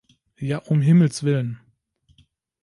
[0.39, 1.59] Ja, um Himmels willen!